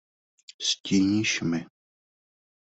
[0.67, 1.59] Stíníš mi.